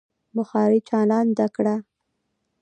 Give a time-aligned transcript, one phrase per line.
[0.35, 1.75] بخارۍ چالانده کړه.